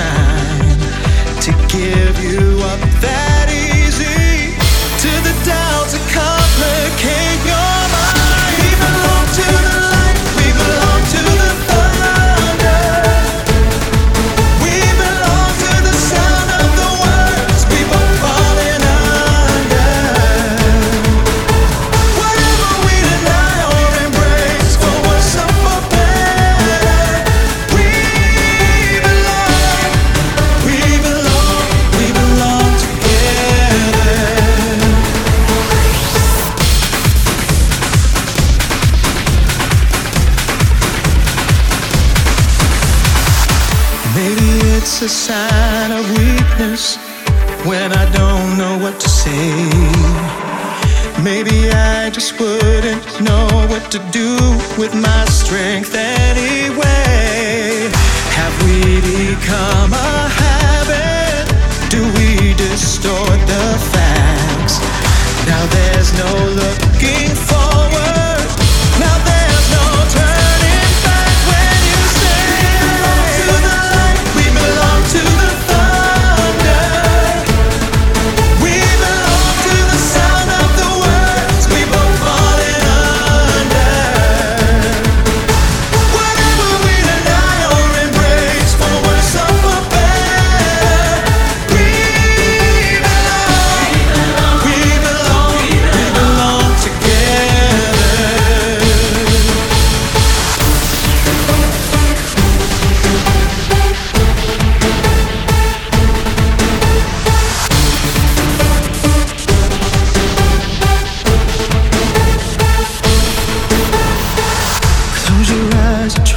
[0.00, 3.29] time to give you up that.
[45.02, 46.96] It's a sign of weakness
[47.64, 49.56] when I don't know what to say.
[51.24, 54.36] Maybe I just wouldn't know what to do
[54.76, 57.88] with my strength anyway.
[58.36, 61.48] Have we become a habit?
[61.88, 64.80] Do we distort the facts?
[65.46, 66.69] Now there's no love.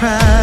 [0.00, 0.39] surprise